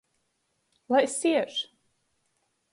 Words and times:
Lai 0.91 1.05
siež! 1.17 1.53